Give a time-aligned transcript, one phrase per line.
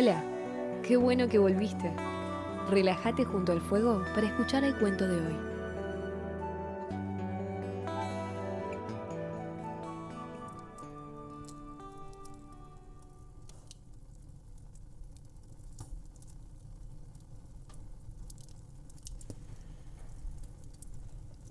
[0.00, 0.22] Hola,
[0.86, 1.92] qué bueno que volviste.
[2.70, 5.36] Relájate junto al fuego para escuchar el cuento de hoy.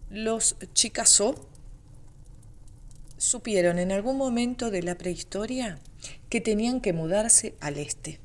[0.10, 1.36] Los Chicasó
[3.18, 5.80] supieron en algún momento de la prehistoria
[6.30, 8.22] que tenían que mudarse al este.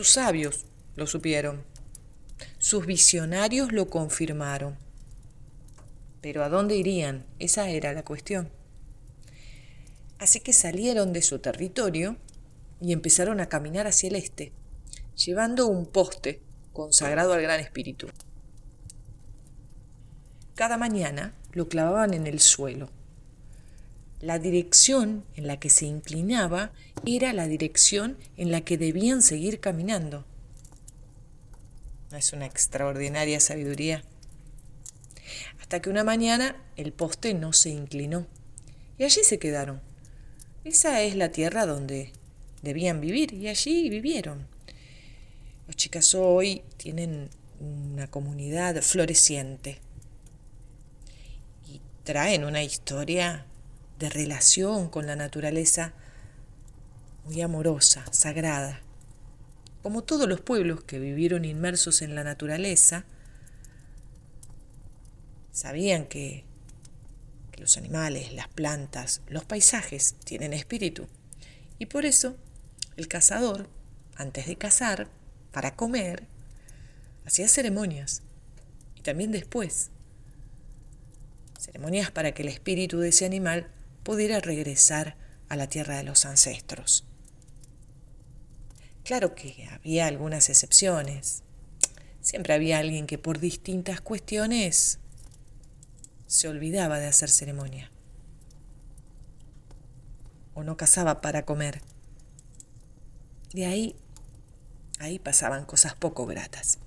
[0.00, 0.64] Sus sabios
[0.96, 1.62] lo supieron,
[2.56, 4.78] sus visionarios lo confirmaron.
[6.22, 7.26] Pero ¿a dónde irían?
[7.38, 8.48] Esa era la cuestión.
[10.18, 12.16] Así que salieron de su territorio
[12.80, 14.54] y empezaron a caminar hacia el este,
[15.16, 16.40] llevando un poste
[16.72, 18.08] consagrado al Gran Espíritu.
[20.54, 22.88] Cada mañana lo clavaban en el suelo.
[24.20, 26.72] La dirección en la que se inclinaba
[27.06, 30.24] era la dirección en la que debían seguir caminando.
[32.12, 34.04] Es una extraordinaria sabiduría.
[35.60, 38.26] Hasta que una mañana el poste no se inclinó
[38.98, 39.80] y allí se quedaron.
[40.64, 42.12] Esa es la tierra donde
[42.62, 44.46] debían vivir y allí vivieron.
[45.66, 49.78] Los chicas hoy tienen una comunidad floreciente
[52.04, 53.46] traen una historia
[54.00, 55.92] de relación con la naturaleza
[57.26, 58.80] muy amorosa, sagrada.
[59.82, 63.04] Como todos los pueblos que vivieron inmersos en la naturaleza,
[65.52, 66.44] sabían que,
[67.52, 71.06] que los animales, las plantas, los paisajes tienen espíritu.
[71.78, 72.36] Y por eso
[72.96, 73.68] el cazador,
[74.16, 75.08] antes de cazar,
[75.52, 76.26] para comer,
[77.26, 78.22] hacía ceremonias.
[78.96, 79.90] Y también después
[81.58, 83.70] ceremonias para que el espíritu de ese animal
[84.10, 85.14] pudiera regresar
[85.48, 87.04] a la tierra de los ancestros.
[89.04, 91.44] Claro que había algunas excepciones.
[92.20, 94.98] Siempre había alguien que por distintas cuestiones
[96.26, 97.92] se olvidaba de hacer ceremonia.
[100.54, 101.80] O no cazaba para comer.
[103.52, 103.94] De ahí,
[104.98, 106.80] ahí pasaban cosas poco gratas.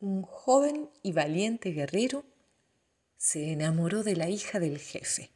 [0.00, 2.24] Un joven y valiente guerrero,
[3.16, 5.30] se enamoró de la hija del jefe,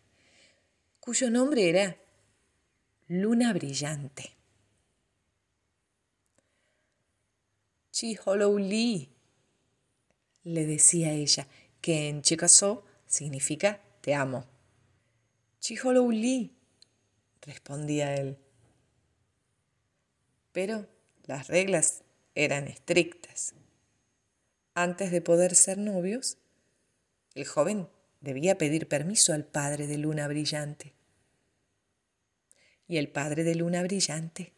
[1.00, 1.96] cuyo nombre era
[3.08, 4.36] Luna Brillante.
[8.58, 9.10] Lee,
[10.44, 11.46] le decía ella,
[11.80, 14.46] que en Chickasaw significa te amo.
[16.10, 16.56] Lee,
[17.42, 18.38] respondía él.
[20.52, 20.86] Pero
[21.24, 22.02] las reglas
[22.34, 23.54] eran estrictas.
[24.74, 26.38] Antes de poder ser novios,
[27.34, 27.88] el joven
[28.20, 30.94] debía pedir permiso al padre de Luna Brillante.
[32.88, 34.52] Y el padre de Luna Brillante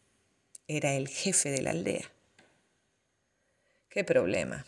[0.67, 2.11] era el jefe de la aldea.
[3.89, 4.65] Qué problema,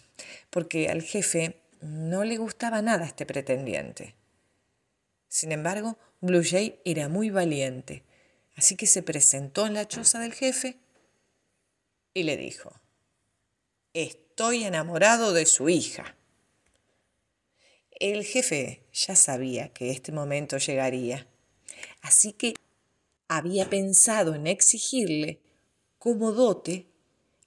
[0.49, 4.15] porque al jefe no le gustaba nada este pretendiente.
[5.27, 8.03] Sin embargo, Blue Jay era muy valiente,
[8.55, 10.77] así que se presentó en la choza del jefe
[12.13, 12.73] y le dijo,
[13.97, 16.15] Estoy enamorado de su hija.
[17.99, 21.25] El jefe ya sabía que este momento llegaría,
[22.03, 22.53] así que
[23.27, 25.41] había pensado en exigirle
[25.97, 26.85] como dote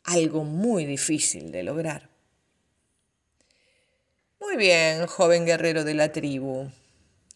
[0.02, 2.10] algo muy difícil de lograr.
[4.40, 6.68] Muy bien, joven guerrero de la tribu,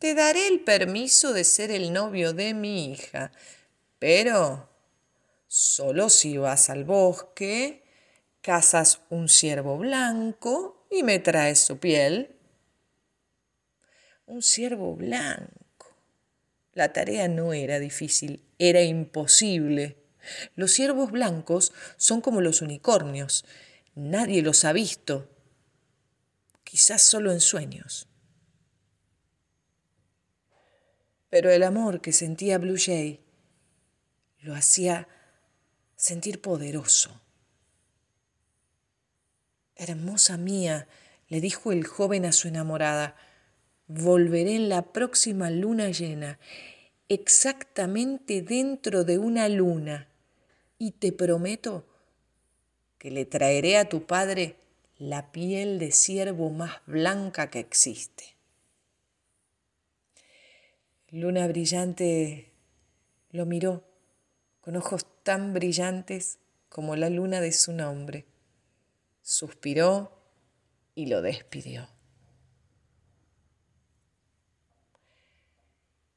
[0.00, 3.30] te daré el permiso de ser el novio de mi hija,
[4.00, 4.68] pero
[5.46, 7.83] solo si vas al bosque
[8.44, 12.36] cazas un ciervo blanco y me traes su piel.
[14.26, 15.96] Un ciervo blanco.
[16.74, 19.96] La tarea no era difícil, era imposible.
[20.56, 23.46] Los ciervos blancos son como los unicornios.
[23.94, 25.30] Nadie los ha visto.
[26.64, 28.08] Quizás solo en sueños.
[31.30, 33.24] Pero el amor que sentía Blue Jay
[34.40, 35.08] lo hacía
[35.96, 37.23] sentir poderoso
[39.76, 40.86] Hermosa mía,
[41.28, 43.16] le dijo el joven a su enamorada,
[43.88, 46.38] volveré en la próxima luna llena,
[47.08, 50.08] exactamente dentro de una luna,
[50.78, 51.84] y te prometo
[52.98, 54.56] que le traeré a tu padre
[54.96, 58.36] la piel de ciervo más blanca que existe.
[61.10, 62.52] Luna brillante
[63.30, 63.84] lo miró
[64.60, 66.38] con ojos tan brillantes
[66.68, 68.24] como la luna de su nombre
[69.24, 70.12] suspiró
[70.94, 71.88] y lo despidió.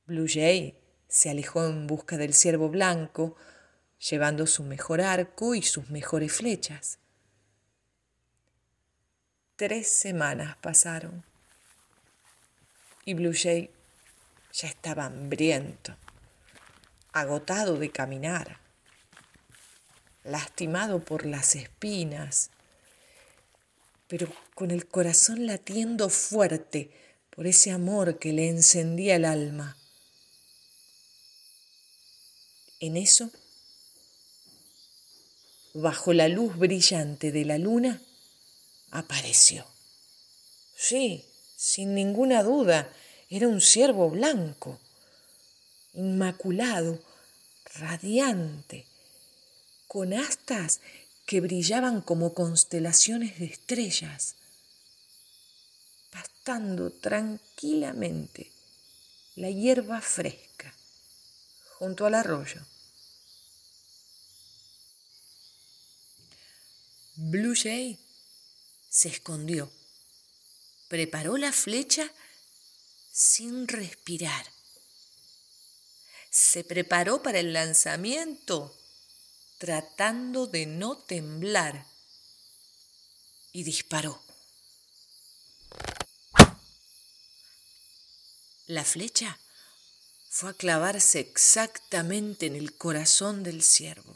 [0.06, 0.78] Blue Jay
[1.08, 3.36] se alejó en busca del ciervo blanco,
[3.98, 7.00] llevando su mejor arco y sus mejores flechas.
[9.56, 11.24] Tres semanas pasaron
[13.06, 13.72] y Blue Jay
[14.52, 15.96] ya estaba hambriento,
[17.14, 18.60] agotado de caminar,
[20.26, 22.52] lastimado por las espinas,
[24.08, 26.92] pero con el corazón latiendo fuerte
[27.30, 29.78] por ese amor que le encendía el alma.
[32.80, 33.30] En eso,
[35.74, 38.02] bajo la luz brillante de la luna,
[38.92, 39.66] apareció.
[40.76, 41.26] Sí,
[41.56, 42.92] sin ninguna duda,
[43.30, 44.80] era un ciervo blanco,
[45.94, 47.00] inmaculado,
[47.76, 48.86] radiante,
[49.88, 50.80] con astas
[51.28, 54.36] que brillaban como constelaciones de estrellas,
[56.10, 58.50] pastando tranquilamente
[59.36, 60.74] la hierba fresca
[61.78, 62.66] junto al arroyo.
[67.16, 68.00] Blue Jay
[68.90, 69.70] se escondió,
[70.88, 72.10] preparó la flecha
[73.12, 74.46] sin respirar.
[76.30, 78.74] Se preparó para el lanzamiento
[79.58, 81.86] tratando de no temblar
[83.52, 84.22] y disparó.
[88.68, 89.40] La flecha
[90.30, 94.16] fue a clavarse exactamente en el corazón del ciervo.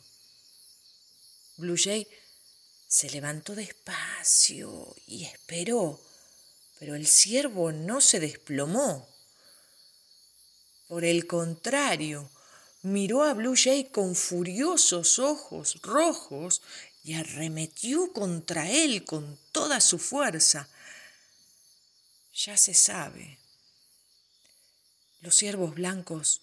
[1.58, 2.08] Blue Jay
[2.88, 6.00] se levantó despacio y esperó,
[6.80, 9.08] pero el ciervo no se desplomó.
[10.88, 12.30] Por el contrario,
[12.82, 16.62] miró a Blue Jay con furiosos ojos rojos
[17.04, 20.70] y arremetió contra él con toda su fuerza.
[22.34, 23.38] Ya se sabe,
[25.22, 26.42] los ciervos blancos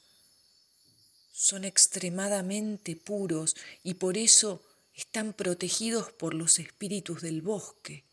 [1.32, 4.62] son extremadamente puros y por eso
[4.94, 8.04] están protegidos por los espíritus del bosque.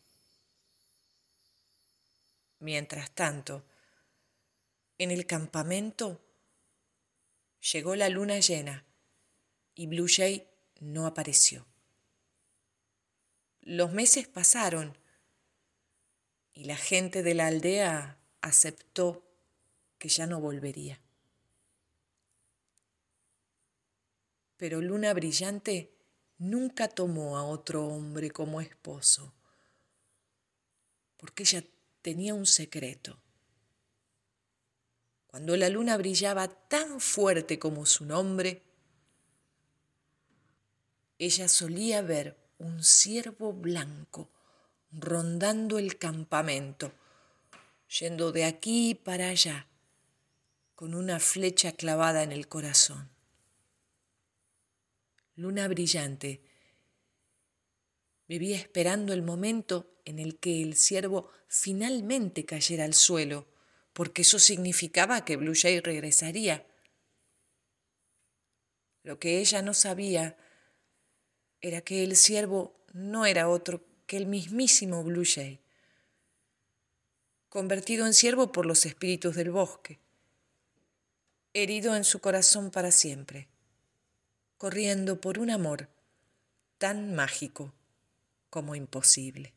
[2.60, 3.64] Mientras tanto,
[4.98, 6.20] en el campamento
[7.72, 8.84] llegó la luna llena
[9.74, 10.48] y Blue Jay
[10.80, 11.66] no apareció.
[13.60, 14.96] Los meses pasaron
[16.52, 19.26] y la gente de la aldea aceptó
[19.98, 21.00] que ya no volvería.
[24.56, 25.92] Pero Luna Brillante
[26.38, 29.34] nunca tomó a otro hombre como esposo,
[31.18, 31.62] porque ella
[32.00, 33.20] tenía un secreto.
[35.36, 38.62] Cuando la luna brillaba tan fuerte como su nombre,
[41.18, 44.30] ella solía ver un ciervo blanco
[44.90, 46.90] rondando el campamento,
[48.00, 49.68] yendo de aquí para allá,
[50.74, 53.10] con una flecha clavada en el corazón
[55.34, 56.40] luna brillante.
[58.26, 63.54] Vivía esperando el momento en el que el ciervo finalmente cayera al suelo,
[63.96, 66.66] porque eso significaba que Blue Jay regresaría.
[69.02, 70.36] Lo que ella no sabía
[71.62, 75.60] era que el ciervo no era otro que el mismísimo Blue Jay,
[77.48, 79.98] convertido en ciervo por los espíritus del bosque,
[81.54, 83.48] herido en su corazón para siempre
[84.58, 85.88] corriendo por un amor
[86.78, 87.74] tan mágico
[88.50, 89.55] como imposible.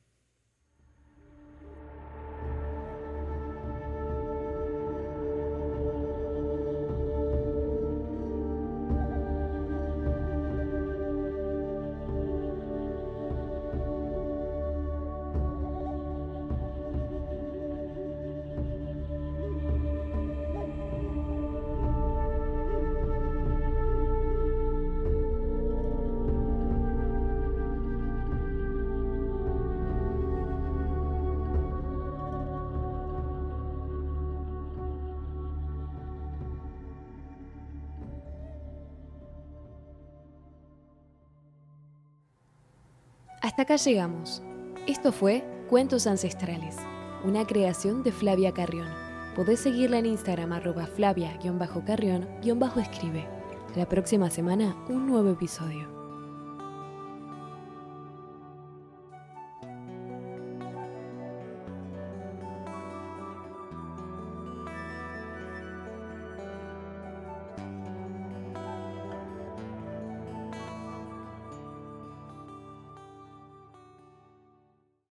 [43.50, 44.44] Hasta acá llegamos.
[44.86, 46.75] Esto fue Cuentos Ancestrales,
[47.24, 48.88] una creación de Flavia Carrión.
[49.36, 53.27] Podés seguirla en Instagram arroba flavia-carrión-escribe.
[53.75, 55.99] La próxima semana un nuevo episodio.